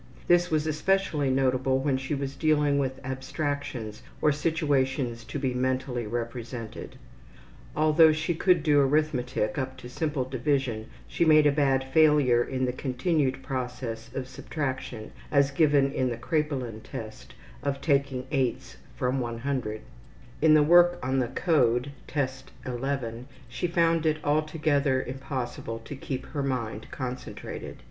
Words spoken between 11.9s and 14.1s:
failure in the continued process